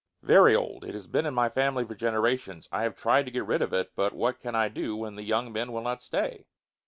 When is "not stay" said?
5.83-6.47